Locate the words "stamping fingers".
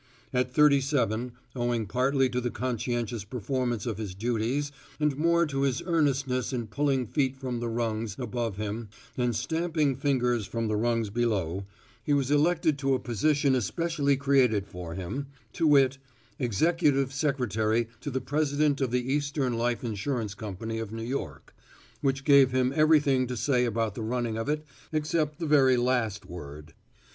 9.35-10.47